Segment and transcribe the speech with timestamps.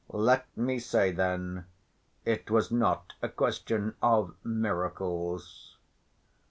[0.09, 1.65] Let me say then,
[2.25, 5.77] it was not a question of miracles.